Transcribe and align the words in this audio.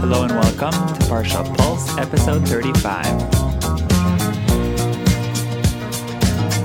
Hello 0.00 0.22
and 0.22 0.32
welcome 0.32 0.70
to 0.70 1.00
Parsha 1.06 1.56
Pulse, 1.56 1.98
episode 1.98 2.46
35. 2.46 3.04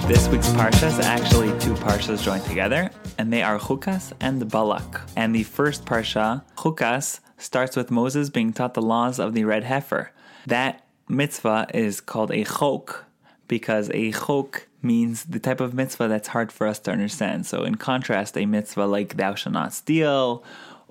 This 0.07 0.27
week's 0.27 0.49
Parsha 0.49 0.87
is 0.87 0.99
actually 0.99 1.47
two 1.59 1.73
Parshas 1.73 2.23
joined 2.23 2.45
together, 2.45 2.91
and 3.17 3.33
they 3.33 3.41
are 3.41 3.57
Chukas 3.57 4.13
and 4.21 4.47
Balak. 4.51 5.01
And 5.15 5.33
the 5.33 5.41
first 5.41 5.83
Parsha, 5.83 6.43
Chukas, 6.55 7.21
starts 7.39 7.75
with 7.75 7.89
Moses 7.89 8.29
being 8.29 8.53
taught 8.53 8.75
the 8.75 8.83
laws 8.83 9.19
of 9.19 9.33
the 9.33 9.45
red 9.45 9.63
heifer. 9.63 10.11
That 10.45 10.85
mitzvah 11.09 11.69
is 11.73 12.01
called 12.01 12.29
a 12.29 12.43
chok 12.43 13.05
because 13.47 13.89
a 13.95 14.11
chok 14.11 14.67
means 14.83 15.23
the 15.23 15.39
type 15.39 15.59
of 15.59 15.73
mitzvah 15.73 16.07
that's 16.07 16.27
hard 16.27 16.51
for 16.51 16.67
us 16.67 16.77
to 16.81 16.91
understand. 16.91 17.47
So, 17.47 17.63
in 17.63 17.75
contrast, 17.75 18.37
a 18.37 18.45
mitzvah 18.45 18.85
like 18.85 19.17
thou 19.17 19.33
shalt 19.33 19.53
not 19.53 19.73
steal 19.73 20.43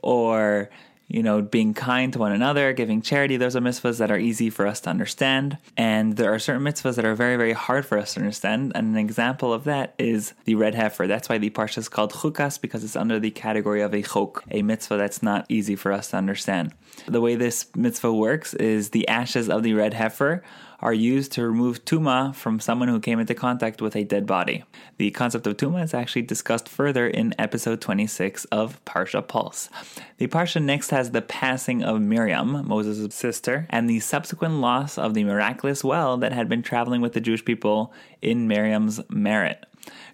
or 0.03 0.69
you 1.09 1.23
know, 1.23 1.43
being 1.43 1.75
kind 1.75 2.13
to 2.13 2.19
one 2.19 2.33
another, 2.33 2.73
giving 2.73 3.03
charity, 3.03 3.37
those 3.37 3.55
are 3.55 3.61
mitzvahs 3.61 3.99
that 3.99 4.11
are 4.11 4.19
easy 4.19 4.49
for 4.51 4.67
us 4.67 4.81
to 4.81 4.91
understand. 4.91 5.59
And 5.77 6.17
there 6.17 6.33
are 6.33 6.39
certain 6.39 6.63
mitzvahs 6.63 6.97
that 6.97 7.05
are 7.05 7.15
very, 7.15 7.37
very 7.37 7.53
hard 7.53 7.85
for 7.85 7.99
us 7.99 8.15
to 8.15 8.21
understand. 8.21 8.73
And 8.75 8.89
an 8.89 8.97
example 8.97 9.53
of 9.53 9.65
that 9.65 9.95
is 9.99 10.33
the 10.45 10.55
red 10.55 10.75
heifer. 10.75 11.07
That's 11.07 11.29
why 11.29 11.39
the 11.39 11.51
parsha 11.51 11.79
is 11.79 11.89
called 11.89 12.13
chukas, 12.13 12.61
because 12.61 12.83
it's 12.83 12.97
under 12.97 13.21
the 13.21 13.31
category 13.31 13.83
of 13.83 13.95
a 13.95 14.03
chok, 14.03 14.45
a 14.51 14.63
mitzvah 14.63 14.97
that's 14.97 15.23
not 15.23 15.45
easy 15.49 15.77
for 15.77 15.93
us 15.93 16.11
to 16.11 16.17
understand. 16.17 16.73
The 17.07 17.21
way 17.21 17.35
this 17.35 17.67
mitzvah 17.77 18.13
works 18.13 18.55
is 18.55 18.91
the 18.91 19.07
ashes 19.09 19.49
of 19.49 19.63
the 19.63 19.75
red 19.75 19.95
heifer 19.95 20.43
are 20.83 20.93
used 20.93 21.31
to 21.33 21.47
remove 21.47 21.85
tuma 21.85 22.35
from 22.35 22.59
someone 22.59 22.89
who 22.89 22.99
came 22.99 23.21
into 23.21 23.35
contact 23.35 23.81
with 23.81 23.95
a 23.95 24.03
dead 24.03 24.27
body. 24.27 24.65
The 24.99 25.13
concept 25.13 25.47
of 25.47 25.57
tuma 25.57 25.85
is 25.85 25.95
actually 25.95 26.23
discussed 26.23 26.69
further 26.69 27.07
in 27.07 27.35
episode 27.39 27.81
26 27.81 28.47
of 28.47 28.85
Parsha 28.85 29.27
Pulse. 29.27 29.71
The 30.19 30.27
Parsha 30.27 30.61
next 30.61 30.91
has 30.91 31.02
the 31.11 31.23
passing 31.23 31.83
of 31.83 32.01
Miriam, 32.01 32.67
Moses' 32.67 33.15
sister, 33.15 33.67
and 33.69 33.89
the 33.91 34.01
subsequent 34.01 34.55
loss 34.55 34.97
of 34.97 35.15
the 35.15 35.25
miraculous 35.25 35.83
well 35.83 36.17
that 36.19 36.33
had 36.33 36.49
been 36.49 36.63
traveling 36.63 37.01
with 37.01 37.13
the 37.13 37.21
Jewish 37.21 37.45
people 37.45 37.93
in 38.23 38.49
Miriam's 38.49 39.01
merit. 39.11 39.67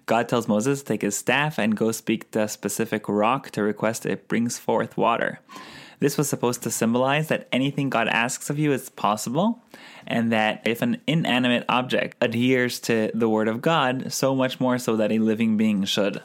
God 0.05 0.27
tells 0.27 0.47
Moses 0.47 0.79
to 0.79 0.85
take 0.85 1.03
his 1.03 1.15
staff 1.15 1.59
and 1.59 1.77
go 1.77 1.91
speak 1.91 2.31
to 2.31 2.43
a 2.43 2.47
specific 2.47 3.07
rock 3.07 3.51
to 3.51 3.61
request 3.61 4.05
it 4.05 4.27
brings 4.27 4.57
forth 4.57 4.97
water. 4.97 5.39
This 5.99 6.17
was 6.17 6.29
supposed 6.29 6.63
to 6.63 6.71
symbolize 6.71 7.27
that 7.27 7.47
anything 7.51 7.89
God 7.89 8.07
asks 8.07 8.49
of 8.49 8.57
you 8.57 8.71
is 8.71 8.89
possible, 8.89 9.61
and 10.07 10.31
that 10.31 10.61
if 10.65 10.81
an 10.81 11.01
inanimate 11.05 11.65
object 11.67 12.17
adheres 12.21 12.79
to 12.81 13.11
the 13.13 13.29
Word 13.29 13.47
of 13.47 13.61
God, 13.61 14.11
so 14.11 14.33
much 14.33 14.59
more 14.59 14.77
so 14.77 14.95
that 14.95 15.11
a 15.11 15.19
living 15.19 15.57
being 15.57 15.83
should. 15.83 16.21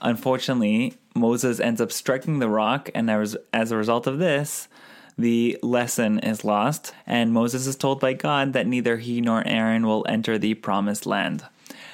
Unfortunately, 0.00 0.94
Moses 1.14 1.60
ends 1.60 1.80
up 1.80 1.92
striking 1.92 2.38
the 2.38 2.48
rock, 2.48 2.90
and 2.94 3.10
as 3.10 3.72
a 3.72 3.76
result 3.76 4.06
of 4.06 4.18
this, 4.18 4.68
the 5.16 5.58
lesson 5.62 6.18
is 6.18 6.44
lost, 6.44 6.92
and 7.06 7.32
Moses 7.32 7.66
is 7.66 7.76
told 7.76 8.00
by 8.00 8.12
God 8.12 8.52
that 8.52 8.66
neither 8.66 8.98
he 8.98 9.20
nor 9.20 9.46
Aaron 9.46 9.86
will 9.86 10.04
enter 10.08 10.38
the 10.38 10.54
promised 10.54 11.06
land. 11.06 11.44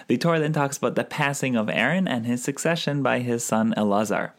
The 0.06 0.16
Torah 0.16 0.40
then 0.40 0.52
talks 0.52 0.78
about 0.78 0.94
the 0.94 1.04
passing 1.04 1.54
of 1.54 1.68
Aaron 1.68 2.08
and 2.08 2.26
his 2.26 2.42
succession 2.42 3.02
by 3.02 3.20
his 3.20 3.44
son 3.44 3.74
Elazar. 3.76 4.32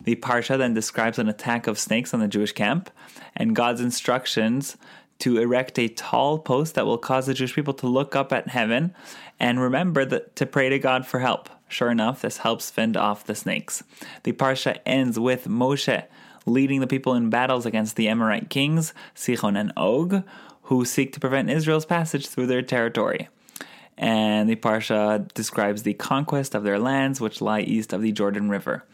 The 0.00 0.16
Parsha 0.16 0.56
then 0.56 0.72
describes 0.72 1.18
an 1.18 1.28
attack 1.28 1.66
of 1.66 1.78
snakes 1.78 2.14
on 2.14 2.20
the 2.20 2.28
Jewish 2.28 2.52
camp 2.52 2.90
and 3.34 3.56
God's 3.56 3.80
instructions 3.80 4.76
to 5.18 5.38
erect 5.38 5.78
a 5.78 5.88
tall 5.88 6.38
post 6.38 6.74
that 6.74 6.86
will 6.86 6.96
cause 6.96 7.26
the 7.26 7.34
Jewish 7.34 7.54
people 7.54 7.74
to 7.74 7.86
look 7.86 8.14
up 8.14 8.32
at 8.32 8.48
heaven 8.48 8.94
and 9.38 9.60
remember 9.60 10.04
that, 10.04 10.36
to 10.36 10.46
pray 10.46 10.68
to 10.68 10.78
God 10.78 11.06
for 11.06 11.20
help. 11.20 11.50
Sure 11.70 11.90
enough, 11.90 12.20
this 12.20 12.38
helps 12.38 12.68
fend 12.68 12.96
off 12.96 13.24
the 13.24 13.34
snakes. 13.34 13.84
The 14.24 14.32
Parsha 14.32 14.78
ends 14.84 15.18
with 15.18 15.46
Moshe 15.46 16.04
leading 16.44 16.80
the 16.80 16.86
people 16.86 17.14
in 17.14 17.30
battles 17.30 17.64
against 17.64 17.94
the 17.94 18.08
Amorite 18.08 18.50
kings, 18.50 18.92
Sichon 19.14 19.58
and 19.58 19.72
Og, 19.76 20.24
who 20.62 20.84
seek 20.84 21.12
to 21.12 21.20
prevent 21.20 21.48
Israel's 21.48 21.86
passage 21.86 22.26
through 22.26 22.48
their 22.48 22.60
territory. 22.60 23.28
And 23.96 24.48
the 24.48 24.56
Parsha 24.56 25.32
describes 25.32 25.84
the 25.84 25.94
conquest 25.94 26.56
of 26.56 26.64
their 26.64 26.78
lands, 26.78 27.20
which 27.20 27.40
lie 27.40 27.60
east 27.60 27.92
of 27.92 28.02
the 28.02 28.10
Jordan 28.10 28.48
River. 28.48 28.84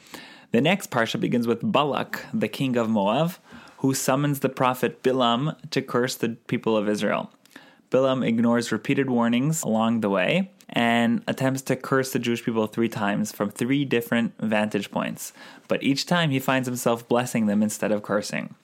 The 0.52 0.60
next 0.60 0.90
parsha 0.90 1.18
begins 1.18 1.46
with 1.46 1.60
Balak, 1.60 2.24
the 2.32 2.48
king 2.48 2.76
of 2.76 2.88
Moab, 2.88 3.32
who 3.78 3.94
summons 3.94 4.40
the 4.40 4.48
prophet 4.48 5.02
Bilam 5.02 5.56
to 5.70 5.82
curse 5.82 6.14
the 6.14 6.30
people 6.46 6.76
of 6.76 6.88
Israel. 6.88 7.30
Bilam 7.90 8.26
ignores 8.26 8.72
repeated 8.72 9.10
warnings 9.10 9.62
along 9.62 10.00
the 10.00 10.10
way 10.10 10.50
and 10.76 11.22
attempts 11.26 11.62
to 11.62 11.74
curse 11.74 12.12
the 12.12 12.18
Jewish 12.18 12.44
people 12.44 12.66
three 12.66 12.90
times 12.90 13.32
from 13.32 13.50
three 13.50 13.86
different 13.86 14.34
vantage 14.38 14.90
points, 14.90 15.32
but 15.68 15.82
each 15.82 16.04
time 16.04 16.28
he 16.28 16.38
finds 16.38 16.68
himself 16.68 17.08
blessing 17.08 17.46
them 17.46 17.62
instead 17.62 17.90
of 17.90 18.02
cursing. 18.02 18.54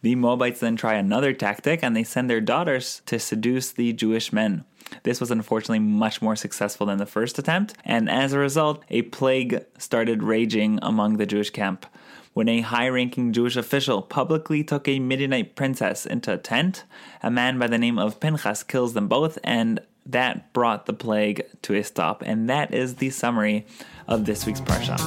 The 0.00 0.14
Moabites 0.14 0.60
then 0.60 0.76
try 0.76 0.94
another 0.94 1.34
tactic 1.34 1.80
and 1.82 1.94
they 1.94 2.04
send 2.04 2.30
their 2.30 2.40
daughters 2.40 3.02
to 3.04 3.18
seduce 3.18 3.70
the 3.70 3.92
Jewish 3.92 4.32
men. 4.32 4.64
This 5.02 5.20
was 5.20 5.30
unfortunately 5.30 5.80
much 5.80 6.22
more 6.22 6.36
successful 6.36 6.86
than 6.86 6.96
the 6.96 7.04
first 7.04 7.38
attempt, 7.38 7.74
and 7.84 8.08
as 8.08 8.32
a 8.32 8.38
result, 8.38 8.82
a 8.88 9.02
plague 9.02 9.62
started 9.76 10.22
raging 10.22 10.78
among 10.80 11.18
the 11.18 11.26
Jewish 11.26 11.50
camp. 11.50 11.84
When 12.32 12.48
a 12.48 12.62
high 12.62 12.88
ranking 12.88 13.34
Jewish 13.34 13.56
official 13.56 14.00
publicly 14.00 14.64
took 14.64 14.88
a 14.88 15.00
Midianite 15.00 15.54
princess 15.54 16.06
into 16.06 16.32
a 16.32 16.38
tent, 16.38 16.84
a 17.22 17.30
man 17.30 17.58
by 17.58 17.66
the 17.66 17.76
name 17.76 17.98
of 17.98 18.20
Pinchas 18.20 18.62
kills 18.62 18.94
them 18.94 19.08
both, 19.08 19.38
and 19.44 19.80
that 20.08 20.52
brought 20.52 20.86
the 20.86 20.92
plague 20.92 21.46
to 21.62 21.74
a 21.74 21.84
stop. 21.84 22.22
And 22.24 22.48
that 22.50 22.74
is 22.74 22.96
the 22.96 23.10
summary 23.10 23.66
of 24.06 24.24
this 24.24 24.46
week's 24.46 24.60
Parsha. 24.60 24.98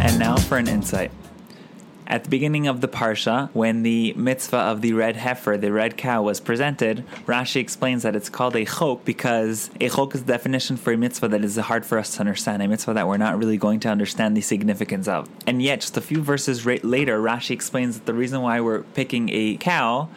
And 0.00 0.18
now 0.18 0.36
for 0.36 0.58
an 0.58 0.68
insight. 0.68 1.10
At 2.06 2.24
the 2.24 2.30
beginning 2.30 2.66
of 2.66 2.80
the 2.80 2.88
Parsha, 2.88 3.50
when 3.52 3.84
the 3.84 4.14
mitzvah 4.14 4.56
of 4.56 4.80
the 4.80 4.94
red 4.94 5.14
heifer, 5.14 5.56
the 5.56 5.70
red 5.70 5.96
cow, 5.96 6.22
was 6.24 6.40
presented, 6.40 7.04
Rashi 7.26 7.60
explains 7.60 8.02
that 8.02 8.16
it's 8.16 8.28
called 8.28 8.56
a 8.56 8.64
chok 8.64 9.04
because 9.04 9.70
a 9.80 9.88
chok 9.88 10.16
is 10.16 10.24
the 10.24 10.32
definition 10.32 10.76
for 10.76 10.92
a 10.92 10.96
mitzvah 10.96 11.28
that 11.28 11.44
is 11.44 11.56
hard 11.56 11.86
for 11.86 11.98
us 11.98 12.16
to 12.16 12.20
understand, 12.20 12.62
a 12.62 12.68
mitzvah 12.68 12.94
that 12.94 13.06
we're 13.06 13.16
not 13.16 13.38
really 13.38 13.56
going 13.56 13.78
to 13.80 13.88
understand 13.88 14.36
the 14.36 14.40
significance 14.40 15.06
of. 15.06 15.28
And 15.46 15.62
yet, 15.62 15.82
just 15.82 15.96
a 15.96 16.00
few 16.00 16.20
verses 16.20 16.66
later, 16.66 17.20
Rashi 17.20 17.52
explains 17.52 17.96
that 17.96 18.06
the 18.06 18.14
reason 18.14 18.42
why 18.42 18.60
we're 18.60 18.82
picking 18.82 19.30
a 19.32 19.56
cow 19.58 20.08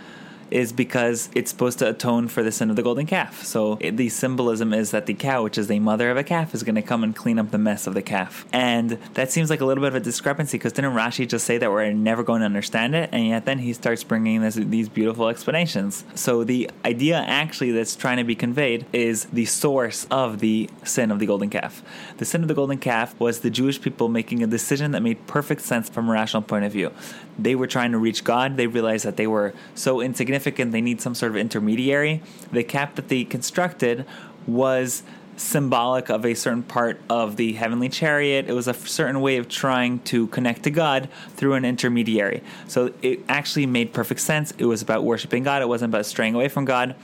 is 0.54 0.72
because 0.72 1.30
it's 1.34 1.50
supposed 1.50 1.80
to 1.80 1.90
atone 1.90 2.28
for 2.28 2.44
the 2.44 2.52
sin 2.52 2.70
of 2.70 2.76
the 2.76 2.84
golden 2.84 3.08
calf. 3.08 3.44
So 3.44 3.80
it, 3.82 3.98
the 3.98 4.10
symbolism 4.10 4.72
is 4.72 4.92
that 4.92 5.08
the 5.08 5.16
cow, 5.16 5.44
which 5.44 5.58
is 5.58 5.68
the 5.68 5.80
mother 5.80 6.12
of 6.12 6.18
a 6.18 6.24
calf, 6.24 6.54
is 6.54 6.62
going 6.62 6.76
to 6.76 6.84
come 6.84 7.04
and 7.04 7.16
clean 7.16 7.40
up 7.40 7.50
the 7.50 7.58
mess 7.58 7.88
of 7.88 7.96
the 7.96 8.04
calf. 8.04 8.46
And 8.54 8.92
that 9.16 9.32
seems 9.32 9.50
like 9.50 9.62
a 9.62 9.66
little 9.66 9.82
bit 9.82 9.88
of 9.88 9.96
a 9.96 10.00
discrepancy 10.00 10.60
because 10.60 10.72
didn't 10.72 10.94
Rashi 10.94 11.28
just 11.28 11.48
say 11.48 11.58
that 11.58 11.72
we're 11.72 11.92
never 11.92 12.22
going 12.22 12.42
to 12.42 12.46
understand 12.46 12.94
it? 12.94 13.10
And 13.12 13.30
yet 13.30 13.46
then 13.46 13.58
he 13.58 13.74
starts 13.74 14.04
bringing 14.04 14.42
this, 14.42 14.54
these 14.54 14.90
beautiful 14.90 15.28
explanations. 15.28 16.04
So 16.14 16.44
the 16.44 16.70
idea 16.86 17.18
actually 17.18 17.72
that's 17.72 17.96
trying 17.96 18.18
to 18.18 18.24
be 18.24 18.36
conveyed 18.36 18.86
is 18.94 19.26
the 19.26 19.46
source 19.46 20.06
of 20.12 20.38
the 20.38 20.70
sin 20.84 21.10
of 21.10 21.18
the 21.18 21.26
golden 21.26 21.50
calf. 21.50 21.82
The 22.18 22.26
sin 22.26 22.44
of 22.44 22.48
the 22.48 22.54
golden 22.54 22.78
calf 22.78 23.20
was 23.20 23.40
the 23.40 23.50
Jewish 23.50 23.82
people 23.82 24.08
making 24.08 24.44
a 24.44 24.48
decision 24.48 24.92
that 24.92 25.02
made 25.02 25.26
perfect 25.26 25.62
sense 25.62 25.90
from 25.90 26.10
a 26.10 26.12
rational 26.12 26.44
point 26.44 26.64
of 26.64 26.72
view. 26.72 26.92
They 27.38 27.56
were 27.56 27.68
trying 27.68 27.92
to 27.92 27.98
reach 27.98 28.24
God. 28.24 28.58
They 28.58 28.68
realized 28.68 29.06
that 29.06 29.18
they 29.18 29.28
were 29.28 29.54
so 29.76 30.02
insignificant 30.02 30.72
they 30.72 30.82
need 30.82 31.02
some 31.02 31.16
sort 31.16 31.32
of 31.32 31.38
intermediary. 31.38 32.22
The 32.52 32.64
cap 32.64 32.96
that 32.96 33.10
they 33.10 33.24
constructed 33.24 34.06
was 34.46 35.04
symbolic 35.36 36.10
of 36.10 36.26
a 36.26 36.34
certain 36.34 36.64
part 36.64 37.02
of 37.10 37.38
the 37.38 37.54
heavenly 37.54 37.90
chariot. 37.90 38.48
It 38.48 38.54
was 38.54 38.68
a 38.68 38.74
certain 38.74 39.22
way 39.22 39.38
of 39.38 39.50
trying 39.50 40.00
to 40.00 40.28
connect 40.28 40.64
to 40.64 40.72
God 40.72 41.10
through 41.36 41.54
an 41.54 41.66
intermediary. 41.66 42.44
So 42.68 42.94
it 43.02 43.24
actually 43.28 43.66
made 43.66 43.94
perfect 43.94 44.22
sense. 44.22 44.54
It 44.58 44.66
was 44.66 44.82
about 44.82 45.04
worshiping 45.04 45.44
God, 45.44 45.62
it 45.62 45.68
wasn't 45.68 45.92
about 45.92 46.06
straying 46.06 46.36
away 46.36 46.50
from 46.50 46.66
God. 46.66 46.96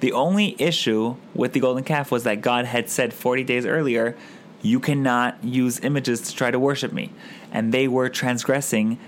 The 0.00 0.12
only 0.12 0.56
issue 0.58 1.16
with 1.32 1.52
the 1.52 1.60
golden 1.60 1.84
calf 1.84 2.10
was 2.10 2.24
that 2.24 2.40
God 2.40 2.64
had 2.64 2.90
said 2.90 3.14
40 3.14 3.44
days 3.44 3.64
earlier, 3.64 4.16
You 4.60 4.80
cannot 4.80 5.42
use 5.44 5.78
images 5.80 6.20
to 6.22 6.34
try 6.34 6.50
to 6.50 6.58
worship 6.58 6.92
me. 6.92 7.12
And 7.52 7.72
they 7.72 7.86
were 7.86 8.08
transgressing 8.08 8.98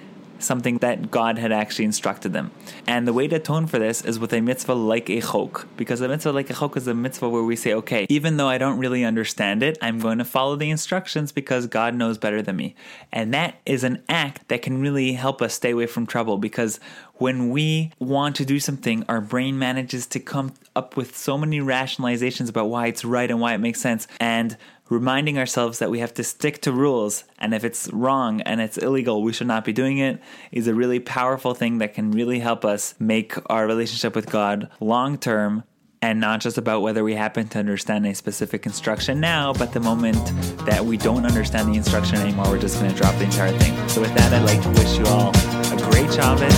something 0.44 0.78
that 0.78 1.10
God 1.10 1.38
had 1.38 1.52
actually 1.52 1.84
instructed 1.84 2.32
them. 2.32 2.50
And 2.86 3.06
the 3.06 3.12
way 3.12 3.26
to 3.28 3.36
atone 3.36 3.66
for 3.66 3.78
this 3.78 4.04
is 4.04 4.18
with 4.18 4.32
a 4.32 4.40
mitzvah 4.40 4.74
like 4.74 5.08
a 5.10 5.20
chok, 5.20 5.66
because 5.76 6.00
a 6.00 6.08
mitzvah 6.08 6.32
like 6.32 6.50
a 6.50 6.54
chok 6.54 6.76
is 6.76 6.86
a 6.86 6.94
mitzvah 6.94 7.28
where 7.28 7.42
we 7.42 7.56
say, 7.56 7.74
okay, 7.74 8.06
even 8.08 8.36
though 8.36 8.48
I 8.48 8.58
don't 8.58 8.78
really 8.78 9.04
understand 9.04 9.62
it, 9.62 9.78
I'm 9.80 9.98
going 9.98 10.18
to 10.18 10.24
follow 10.24 10.56
the 10.56 10.70
instructions 10.70 11.32
because 11.32 11.66
God 11.66 11.94
knows 11.94 12.18
better 12.18 12.42
than 12.42 12.56
me. 12.56 12.74
And 13.12 13.32
that 13.34 13.56
is 13.66 13.84
an 13.84 14.02
act 14.08 14.48
that 14.48 14.62
can 14.62 14.80
really 14.80 15.12
help 15.14 15.42
us 15.42 15.54
stay 15.54 15.70
away 15.72 15.86
from 15.86 16.06
trouble 16.06 16.38
because 16.38 16.80
when 17.16 17.50
we 17.50 17.92
want 17.98 18.36
to 18.36 18.44
do 18.44 18.58
something, 18.58 19.04
our 19.08 19.20
brain 19.20 19.58
manages 19.58 20.06
to 20.08 20.20
come 20.20 20.52
up 20.74 20.96
with 20.96 21.16
so 21.16 21.38
many 21.38 21.60
rationalizations 21.60 22.48
about 22.48 22.66
why 22.66 22.88
it's 22.88 23.04
right 23.04 23.30
and 23.30 23.40
why 23.40 23.54
it 23.54 23.58
makes 23.58 23.80
sense. 23.80 24.08
And 24.18 24.56
reminding 24.88 25.38
ourselves 25.38 25.78
that 25.78 25.90
we 25.90 25.98
have 25.98 26.14
to 26.14 26.24
stick 26.24 26.60
to 26.62 26.72
rules 26.72 27.24
and 27.38 27.54
if 27.54 27.64
it's 27.64 27.88
wrong 27.92 28.40
and 28.42 28.60
it's 28.60 28.78
illegal 28.78 29.22
we 29.22 29.32
should 29.32 29.46
not 29.46 29.64
be 29.64 29.72
doing 29.72 29.98
it 29.98 30.20
is 30.52 30.66
a 30.66 30.74
really 30.74 31.00
powerful 31.00 31.54
thing 31.54 31.78
that 31.78 31.94
can 31.94 32.10
really 32.10 32.38
help 32.38 32.64
us 32.64 32.94
make 32.98 33.34
our 33.50 33.66
relationship 33.66 34.14
with 34.14 34.30
God 34.30 34.68
long 34.80 35.18
term 35.18 35.64
and 36.02 36.20
not 36.20 36.40
just 36.40 36.58
about 36.58 36.82
whether 36.82 37.02
we 37.02 37.14
happen 37.14 37.48
to 37.48 37.58
understand 37.58 38.06
a 38.06 38.14
specific 38.14 38.66
instruction 38.66 39.20
now, 39.20 39.54
but 39.54 39.72
the 39.72 39.80
moment 39.80 40.18
that 40.66 40.84
we 40.84 40.98
don't 40.98 41.24
understand 41.24 41.66
the 41.72 41.78
instruction 41.78 42.18
anymore, 42.18 42.44
we're 42.50 42.58
just 42.58 42.78
going 42.78 42.90
to 42.90 42.96
drop 42.96 43.14
the 43.16 43.24
entire 43.24 43.58
thing. 43.58 43.88
So, 43.88 44.02
with 44.02 44.12
that, 44.14 44.30
I'd 44.30 44.44
like 44.44 44.60
to 44.64 44.68
wish 44.68 44.98
you 44.98 45.06
all 45.06 45.30
a 45.30 45.90
great 45.90 46.12
Shabbos 46.12 46.54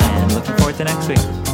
and 0.00 0.32
looking 0.32 0.56
forward 0.56 0.66
forward 0.66 0.78
to 0.78 0.84
next 0.84 1.08
week. 1.08 1.45